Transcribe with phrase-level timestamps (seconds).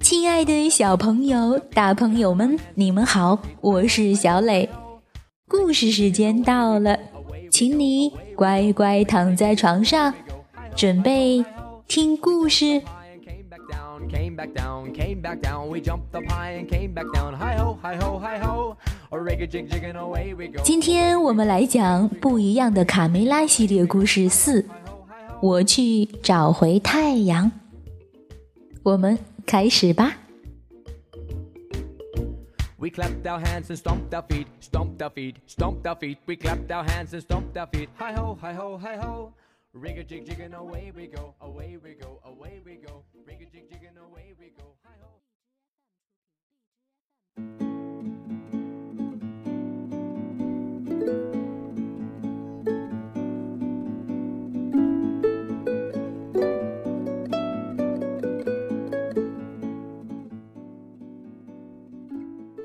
[0.00, 4.68] 亲爱的小朋友、大朋友们，你们好，我是小磊。
[5.48, 6.98] 故事时间到了，
[7.50, 10.12] 请你乖乖躺在床上，
[10.74, 11.44] 准备
[11.86, 12.82] 听故事。
[20.64, 24.64] 今天我们来讲不一样的卡梅拉系列故事四，
[25.40, 27.50] 我去找回太阳。
[28.82, 30.16] 我们开始吧。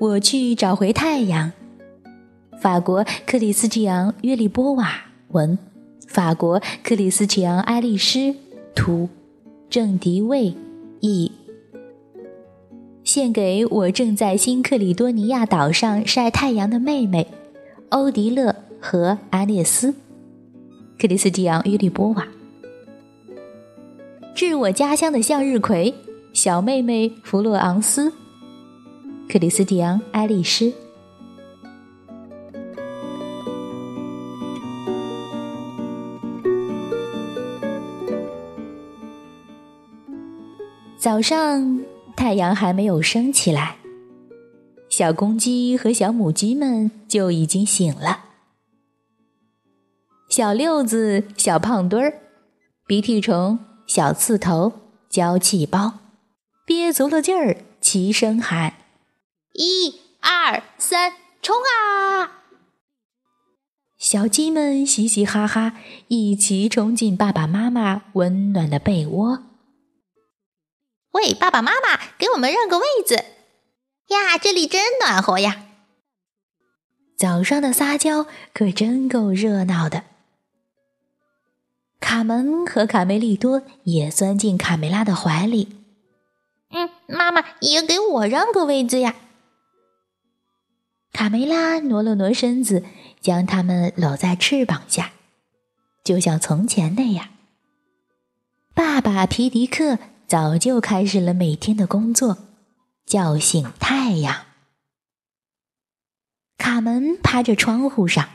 [0.04, 1.50] 我去找回太阳。
[2.60, 5.58] 法国克里斯蒂昂·约利波瓦文，
[6.06, 8.34] 法国克里斯蒂昂·爱丽丝
[8.74, 9.08] 图，
[9.70, 10.54] 郑迪卫
[11.00, 11.32] 译。
[13.02, 17.26] 献给我正在新克里多尼亚岛上晒太阳的妹妹
[17.90, 19.94] 欧迪勒和阿列斯。
[20.98, 22.28] 克里斯蒂昂·约利波瓦。
[24.34, 25.94] 致我家乡的向日葵，
[26.34, 28.12] 小妹妹弗洛昂斯。
[29.28, 30.72] 克里斯蒂昂·爱丽丝。
[40.96, 41.80] 早上，
[42.16, 43.76] 太阳还没有升起来，
[44.88, 48.26] 小公鸡和小母鸡们就已经醒了。
[50.28, 52.14] 小六子、小胖墩儿、
[52.86, 54.72] 鼻涕虫、小刺头、
[55.10, 55.94] 娇气包，
[56.64, 58.83] 憋足了劲儿，齐声喊。
[59.54, 62.42] 一二三，冲啊！
[63.96, 65.78] 小鸡们嘻嘻哈哈，
[66.08, 69.44] 一起冲进爸爸妈妈温暖的被窝。
[71.12, 73.14] 喂，爸爸妈妈，给我们让个位子
[74.08, 74.36] 呀！
[74.42, 75.64] 这里真暖和呀！
[77.16, 80.02] 早上的撒娇可真够热闹的。
[82.00, 85.76] 卡门和卡梅利多也钻进卡梅拉的怀里。
[86.70, 89.14] 嗯，妈妈也给我让个位子呀！
[91.14, 92.84] 卡梅拉挪了挪身子，
[93.20, 95.12] 将它们搂在翅膀下，
[96.02, 97.28] 就像从前那样。
[98.74, 102.38] 爸爸皮迪克早就开始了每天的工作，
[103.06, 104.46] 叫醒太阳。
[106.58, 108.30] 卡门趴着窗户上，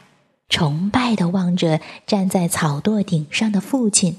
[0.48, 4.18] 崇拜的望着站在草垛顶上的父亲。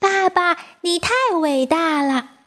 [0.00, 2.39] 爸爸，你太伟大了！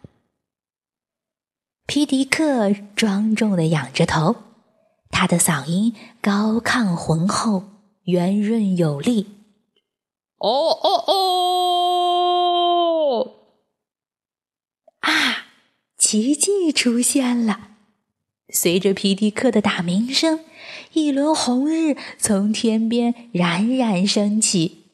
[1.94, 4.38] 皮迪克庄重的仰着头，
[5.12, 5.94] 他的嗓音
[6.24, 7.66] 高亢浑厚、
[8.06, 9.28] 圆润有力。
[10.40, 10.90] 哦哦
[13.22, 13.34] 哦！
[15.02, 15.46] 啊，
[16.00, 17.68] 奇迹出现了！
[18.50, 20.44] 随着皮迪克的打鸣声，
[20.94, 24.88] 一轮红日从天边冉冉升起。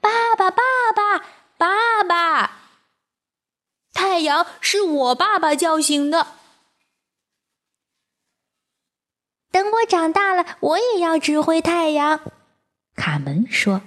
[0.00, 0.56] 爸爸，爸
[0.96, 1.18] 爸，
[1.58, 2.47] 爸爸！
[4.18, 6.26] 太阳是我爸爸叫醒的。
[9.52, 12.20] 等我长大了，我也要指挥太阳。
[12.96, 13.82] 卡门说：“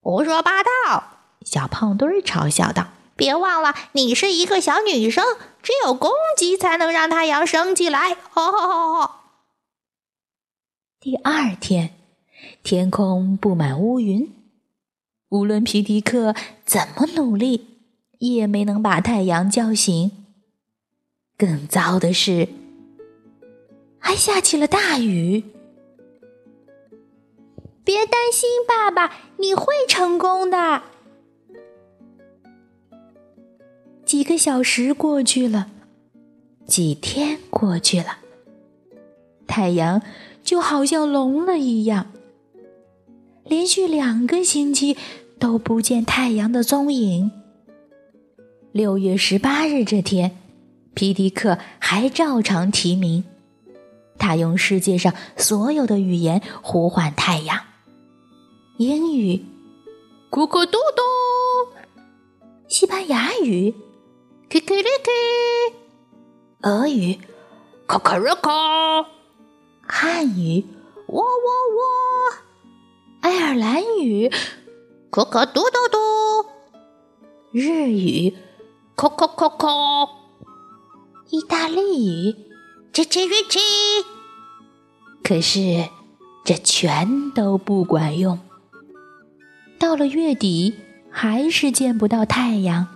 [0.00, 5.24] 胡说八道！”小胖墩儿嘲笑道：“别忘了，你是一个小女生，
[5.60, 9.14] 只有公鸡才能让太阳升起来。”吼吼吼吼！
[11.00, 11.92] 第二天，
[12.62, 14.32] 天空布满乌云，
[15.30, 17.74] 无论皮迪克怎么努力。
[18.18, 20.12] 也没能把太阳叫醒。
[21.36, 22.48] 更糟的是，
[23.98, 25.44] 还下起了大雨。
[27.84, 30.82] 别担心，爸爸，你会成功的。
[34.04, 35.70] 几个小时过去了，
[36.66, 38.18] 几天过去了，
[39.46, 40.02] 太阳
[40.42, 42.10] 就好像聋了一样，
[43.44, 44.96] 连续两个星期
[45.38, 47.30] 都不见太阳的踪影。
[48.72, 50.36] 六月十八日这天，
[50.94, 53.24] 皮迪克还照常提名。
[54.18, 57.58] 他用世界上所有的语言呼唤太阳：
[58.76, 59.42] 英语
[60.30, 61.02] “咕咕嘟嘟”，
[62.68, 63.74] 西班牙语
[64.50, 65.10] “k i k i l i k
[66.68, 67.18] 俄语
[67.88, 68.50] “k a k a r a k
[69.80, 70.62] 汉语
[71.08, 71.82] “喔喔喔”，
[73.22, 74.28] 爱尔兰语
[75.10, 75.98] “k 可嘟嘟嘟”。
[77.50, 78.36] 日语
[79.00, 80.08] “c o c o c o
[81.30, 82.34] ”，意大利语
[82.92, 83.58] “吱吱吱吱”。
[85.22, 85.88] 可是
[86.44, 88.40] 这全都不管用。
[89.78, 90.74] 到了月底，
[91.10, 92.88] 还是见不到太阳，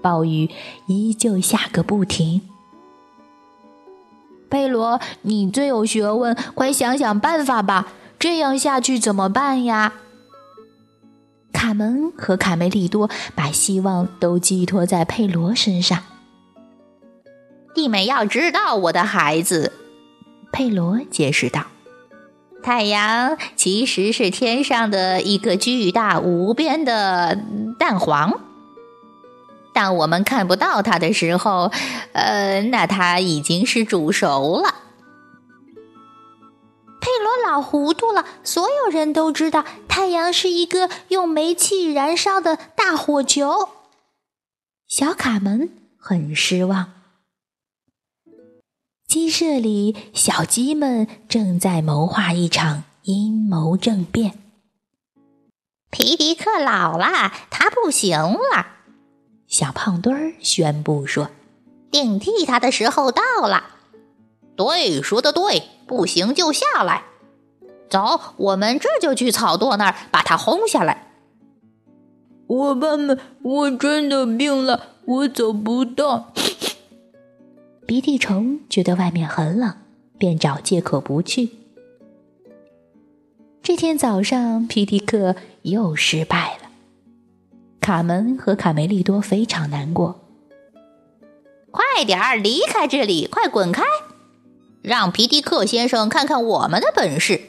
[0.00, 0.48] 暴雨
[0.86, 2.42] 依旧下个不停。
[4.48, 7.88] 佩罗，你最有学问，快想想办法吧！
[8.18, 9.94] 这样下去怎么办呀？
[11.60, 16.02] 卡门和卡梅利多把希望都寄托在佩罗身上。
[17.74, 19.70] 弟妹要知道，我的孩子，
[20.50, 21.66] 佩罗解释道
[22.64, 27.38] ：“太阳其实是天上的一个巨大无边的
[27.78, 28.40] 蛋黄。
[29.74, 31.70] 当我们看不到它的时候，
[32.12, 34.76] 呃，那它已经是煮熟了。”
[37.00, 43.68] 佩罗老糊涂了，所有人都知道太阳是一个用煤气燃烧的大火球。
[44.86, 46.92] 小卡门很失望。
[49.06, 54.38] 鸡舍里，小鸡们正在谋划一场阴谋政变。
[55.90, 58.66] 皮迪克老了，他不行了。
[59.48, 61.30] 小胖墩儿宣布说
[61.90, 63.78] ：“顶替他的时候到了。”
[64.54, 67.02] 对，说的对，不行就下来。
[67.88, 71.08] 走，我们这就去草垛那儿把它轰下来。
[72.46, 76.26] 伙伴们，我真的病了，我走不动。
[77.86, 79.74] 鼻涕虫觉得外面很冷，
[80.16, 81.50] 便找借口不去。
[83.60, 86.70] 这天早上，皮迪克又失败了。
[87.80, 90.20] 卡门和卡梅利多非常难过。
[91.72, 93.82] 快点儿离开这里，快滚开！
[94.82, 97.40] 让皮迪克先生看看我们的本事。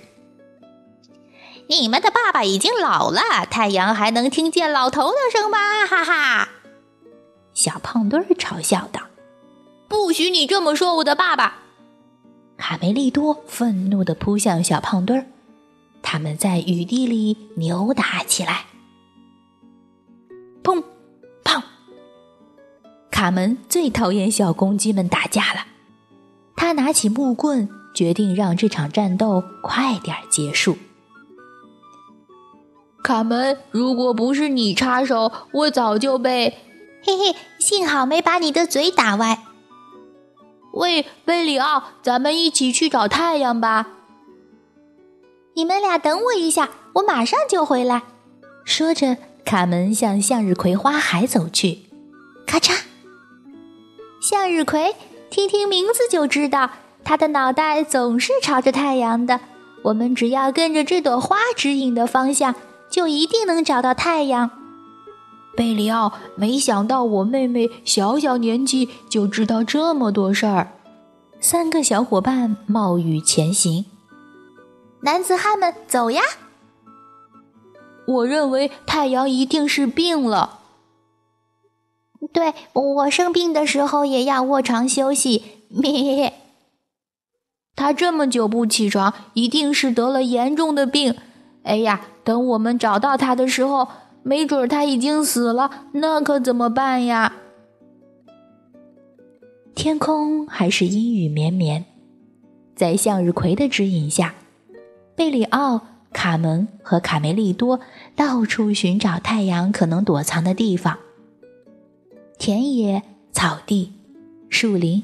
[1.68, 5.57] 你们的爸爸已经老了，太阳还能听见老头的声吗？
[5.88, 6.50] 哈哈！
[7.54, 9.01] 小胖墩儿嘲笑道
[9.88, 11.60] ：“不许你这么说我的爸爸！”
[12.57, 15.25] 卡梅利多愤怒地扑向小胖墩儿，
[16.01, 18.66] 他们在雨地里扭打起来。
[20.62, 20.83] 砰！
[21.44, 21.63] 砰！
[23.10, 25.66] 卡门最讨厌小公鸡们打架了。
[26.61, 30.77] 他拿起木棍，决定让这场战斗快点结束。
[33.03, 36.55] 卡门，如果不是你插手，我早就被……
[37.03, 39.39] 嘿嘿，幸好没把你的嘴打歪。
[40.73, 43.87] 喂，贝里奥，咱们一起去找太阳吧。
[45.55, 48.03] 你们俩等我一下，我马上就回来。
[48.63, 51.89] 说着，卡门向向日葵花海走去。
[52.45, 52.81] 咔嚓，
[54.21, 54.93] 向日葵。
[55.31, 56.69] 听听名字就知道，
[57.06, 59.39] 它的脑袋总是朝着太阳的。
[59.83, 62.54] 我们只要跟着这朵花指引的方向，
[62.89, 64.51] 就一定能找到太阳。
[65.56, 70.74] 贝里奥，没想到我妹妹小小年纪就知道这么多事儿。
[71.39, 73.86] 三个小伙伴冒雨前行。
[75.04, 76.22] 男子汉们，走呀！
[78.06, 80.60] 我认为太阳一定是病了。
[82.31, 85.44] 对我生病的时候也要卧床休息。
[85.69, 86.33] 咩，
[87.75, 91.16] 他这么久不起床，一定是得了严重的病。
[91.63, 93.87] 哎呀，等我们找到他的时候，
[94.23, 97.33] 没准他已经死了，那可怎么办呀？
[99.73, 101.85] 天空还是阴雨绵绵，
[102.75, 104.35] 在向日葵的指引下，
[105.16, 107.80] 贝里奥、卡门和卡梅利多
[108.16, 110.97] 到处寻找太阳可能躲藏的地方。
[112.42, 113.94] 田野、草地、
[114.50, 115.04] 树林，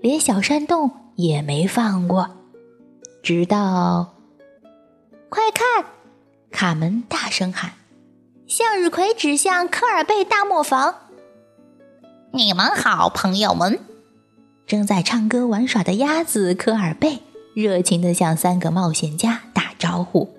[0.00, 2.30] 连小山洞也没放过。
[3.22, 4.14] 直到，
[5.28, 5.84] 快看！
[6.50, 7.72] 卡门大声喊
[8.48, 10.94] ：“向日葵指向科尔贝大磨坊。”
[12.32, 13.78] 你们好，朋友们！
[14.66, 17.20] 正在唱歌玩耍的鸭子科尔贝
[17.54, 20.34] 热情地向三个冒险家打招呼。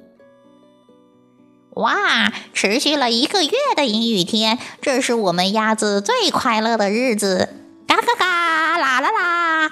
[1.76, 2.32] 哇！
[2.54, 7.50] 持续了一个月的阴雨天，这是我们鸭子最快乐的日子！
[7.88, 9.72] 嘎嘎嘎，啦啦啦！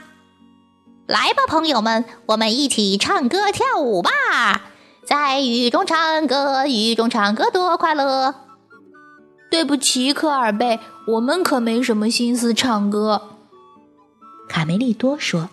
[1.07, 4.11] 来吧，朋友们，我们一起唱歌跳舞吧，
[5.05, 8.35] 在雨中唱歌，雨中唱歌多快乐！
[9.49, 13.21] 对不起，科尔贝，我们可没什么心思唱歌。
[14.49, 15.49] 卡梅利多说：“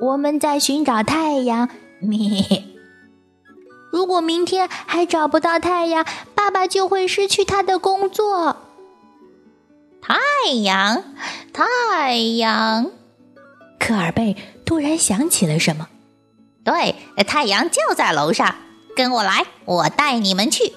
[0.00, 1.68] 我们在寻找太阳。”
[2.00, 2.71] 咩。
[3.92, 8.56] 如果明天还找不到太阳，爸爸就会失去他的工作。
[10.00, 11.04] 太阳，
[11.52, 12.90] 太阳！
[13.78, 15.88] 科尔贝突然想起了什么。
[16.64, 18.54] 对，太阳就在楼上，
[18.96, 20.72] 跟我来，我带你们去。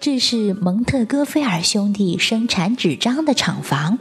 [0.00, 3.98] 这是蒙特戈菲尔兄弟生产纸张的厂房。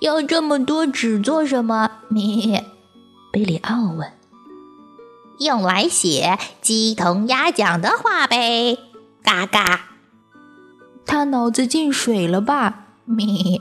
[0.00, 1.90] 要这么多纸做什么？
[2.08, 2.60] 米，
[3.32, 4.12] 贝里奥问。
[5.38, 8.78] 用来写鸡同鸭讲的话呗。
[9.22, 9.90] 嘎嘎。
[11.06, 12.86] 他脑子进水了吧？
[13.04, 13.60] 咪。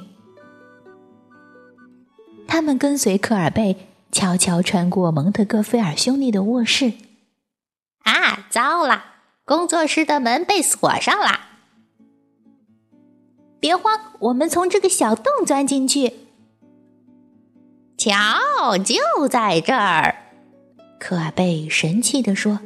[2.48, 6.94] 他们跟随科尔贝悄悄穿过蒙特戈菲尔兄弟的卧室。
[8.04, 9.06] 啊，糟了！
[9.46, 11.40] 工作室的门被锁上了。
[13.60, 16.14] 别慌，我们从这个小洞钻进去。
[17.98, 18.14] 瞧，
[18.78, 20.23] 就在这儿！
[21.06, 22.62] 可贝神气地说：“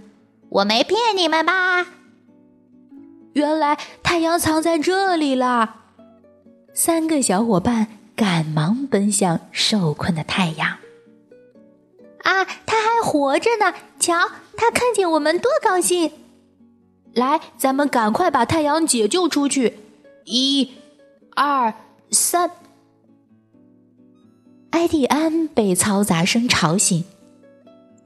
[0.50, 1.88] 我没骗你们吧？
[3.34, 5.78] 原来太阳藏在这里了。”
[6.72, 10.78] 三个小伙伴赶忙奔向受困的太阳。
[12.22, 13.74] 啊，他还活着呢！
[14.00, 16.12] 瞧，他看见我们多高兴！
[17.14, 19.80] 来，咱们赶快把太阳解救出去！
[20.26, 20.74] 一、
[21.34, 21.74] 二、
[22.12, 22.52] 三。
[24.70, 27.04] 埃蒂安被嘈杂声吵醒。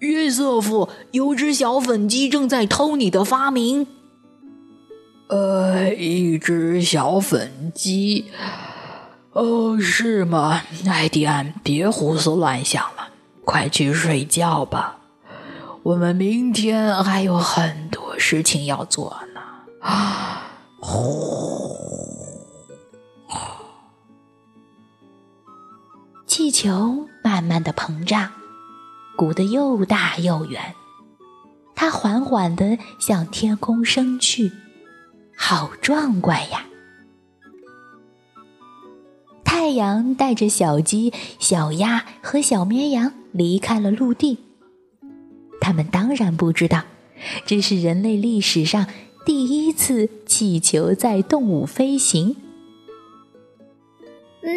[0.02, 3.86] 约瑟夫，有只小粉鸡正在偷你的发明。
[5.28, 8.32] 呃，一只小粉鸡。
[9.34, 10.62] 哦，是吗？
[10.88, 13.10] 艾迪安，别胡思乱想了，
[13.46, 14.98] 快去睡觉吧。
[15.84, 19.42] 我们明天还有很多事情要做呢。
[19.82, 21.78] 啊，呼。
[26.26, 28.32] 气球慢慢的膨胀，
[29.16, 30.76] 鼓得又大又圆。
[31.76, 34.52] 它缓缓的向天空升去，
[35.36, 36.66] 好壮观呀！
[39.44, 44.38] 太阳带着小鸡、小鸭和小绵羊离开了陆地。
[45.60, 46.84] 他们当然不知道，
[47.46, 48.88] 这是人类历史上
[49.26, 52.36] 第一次气球在动物飞行。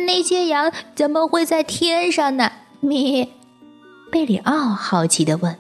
[0.06, 2.52] 那些羊怎么会在天上呢？
[2.80, 3.28] 米，
[4.10, 5.58] 贝里奥好奇地问。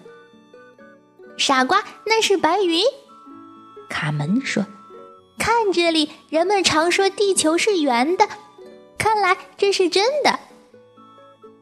[1.36, 2.82] 傻瓜，那是白云。
[3.88, 4.64] 卡门说
[5.38, 8.28] ：“看这里，人们常说地球是圆的，
[8.96, 10.38] 看来这是真的。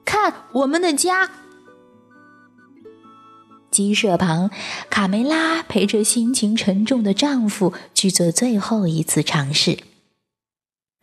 [0.04, 1.30] 看我们的家。”
[3.70, 4.50] 鸡舍旁，
[4.90, 9.78] 卡梅拉陪着心情沉重的丈夫去做最后一次尝试。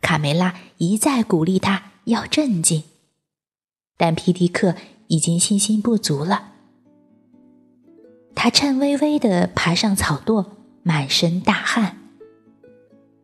[0.01, 2.83] 卡梅拉一再鼓励他要镇静，
[3.98, 4.75] 但皮迪克
[5.09, 6.53] 已经信心不足了。
[8.33, 10.45] 他颤巍巍地爬上草垛，
[10.81, 11.97] 满身大汗。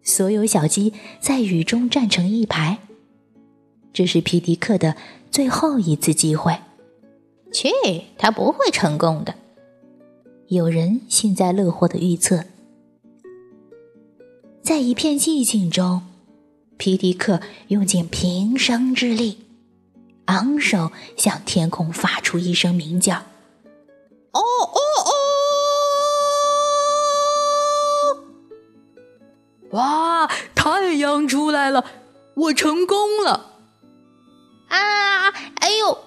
[0.03, 2.79] 所有小鸡在雨中站成一排。
[3.93, 4.97] 这是皮迪克的
[5.31, 6.57] 最后一次机会。
[7.53, 7.69] 去，
[8.17, 9.35] 他不会成功的。
[10.47, 12.43] 有人幸灾乐祸的预测。
[14.61, 16.01] 在一片寂静中。
[16.77, 17.39] 皮迪克
[17.69, 19.44] 用尽平生之力，
[20.25, 23.15] 昂首向天空发出一声鸣叫
[24.33, 25.11] ：“哦哦哦！”
[29.71, 31.85] 哇，太阳出来了，
[32.35, 33.51] 我成功了！
[34.69, 35.97] 啊，哎呦！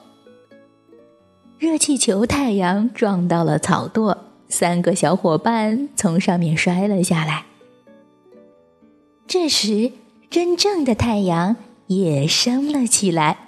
[1.58, 4.16] 热气球太阳撞到了草垛，
[4.48, 7.46] 三个小伙伴从上面摔了下来。
[9.26, 9.92] 这时。
[10.30, 11.56] 真正的太阳
[11.86, 13.47] 也升了起来。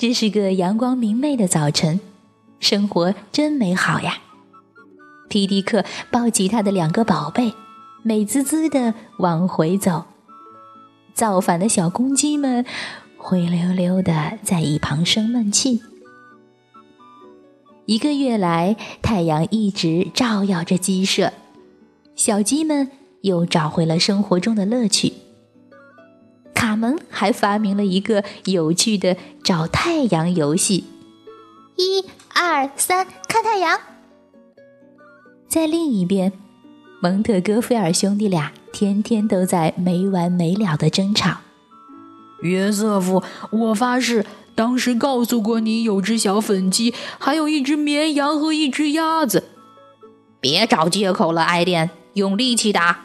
[0.00, 2.00] 这是个阳光明媚的早晨，
[2.58, 4.14] 生活真美好呀！
[5.28, 7.52] 皮迪克抱起他的两个宝贝，
[8.02, 10.06] 美滋滋的往回走。
[11.12, 12.64] 造反的小公鸡们
[13.18, 15.82] 灰溜溜的在一旁生闷气。
[17.84, 21.34] 一个月来，太阳一直照耀着鸡舍，
[22.16, 22.90] 小鸡们。
[23.20, 25.12] 又找回了生活中的乐趣。
[27.20, 30.84] 还发明了一个有趣的找太阳游戏：
[31.76, 33.78] 一、二、三，看太阳。
[35.46, 36.32] 在另一边，
[37.02, 41.40] 蒙特戈菲尔兄弟俩天天都在没完没了的争吵。
[42.40, 44.24] 约瑟夫，我发誓，
[44.54, 49.50] 当时告诉过你有只小粉鸡，还有一只绵羊和一只鸭子。
[50.40, 53.04] 别找借口了，艾莲，用力气打。